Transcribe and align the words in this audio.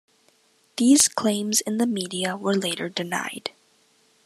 These 0.77 1.07
claims 1.07 1.61
in 1.61 1.77
the 1.77 1.85
media 1.85 2.35
were 2.35 2.55
later 2.55 2.89
denied. 2.89 3.51